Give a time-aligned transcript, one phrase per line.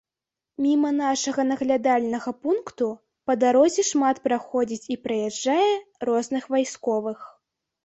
[0.65, 2.87] Міма нашага наглядальнага пункту
[3.29, 5.71] па дарозе шмат праходзіць і праязджае
[6.11, 7.19] розных вайсковых.